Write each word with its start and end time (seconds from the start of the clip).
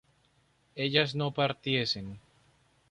ellas 0.73 1.13
no 1.13 1.29
partiesen 1.31 2.19